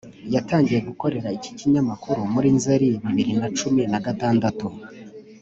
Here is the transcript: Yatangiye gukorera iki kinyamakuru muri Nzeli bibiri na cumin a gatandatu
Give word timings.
Yatangiye 0.35 0.79
gukorera 0.89 1.29
iki 1.37 1.51
kinyamakuru 1.59 2.19
muri 2.33 2.47
Nzeli 2.57 2.85
bibiri 3.03 3.33
na 3.41 3.47
cumin 3.57 3.91
a 3.97 3.99
gatandatu 4.05 4.67